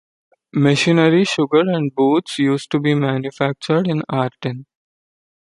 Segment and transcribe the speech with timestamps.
[0.55, 4.65] Machinery, sugar and boots used to be manufactured in Artern.